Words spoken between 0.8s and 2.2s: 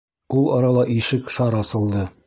ишек шар асылды.